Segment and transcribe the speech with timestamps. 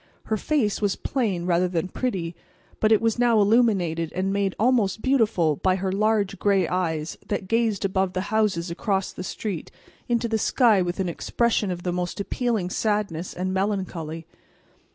[0.23, 2.35] Her face was plain rather than pretty,
[2.79, 7.47] but it was now illuminated and made almost beautiful by her large gray eyes that
[7.47, 9.69] gazed above the houses across the street
[10.09, 14.25] into the sky with an expression of the most appealing sadness and melancholy.